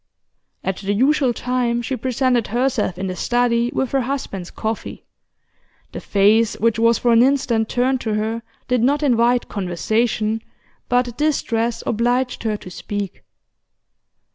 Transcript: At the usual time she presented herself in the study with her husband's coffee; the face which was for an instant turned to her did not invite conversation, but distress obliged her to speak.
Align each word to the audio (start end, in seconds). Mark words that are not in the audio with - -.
At 0.63 0.77
the 0.77 0.93
usual 0.93 1.31
time 1.31 1.83
she 1.83 1.95
presented 1.95 2.47
herself 2.47 2.97
in 2.97 3.05
the 3.05 3.15
study 3.15 3.69
with 3.71 3.91
her 3.91 4.01
husband's 4.01 4.49
coffee; 4.49 5.03
the 5.91 5.99
face 5.99 6.55
which 6.55 6.79
was 6.79 6.97
for 6.97 7.13
an 7.13 7.21
instant 7.21 7.69
turned 7.69 8.01
to 8.01 8.15
her 8.15 8.41
did 8.67 8.81
not 8.81 9.03
invite 9.03 9.47
conversation, 9.47 10.41
but 10.89 11.15
distress 11.19 11.83
obliged 11.85 12.41
her 12.41 12.57
to 12.57 12.71
speak. 12.71 13.23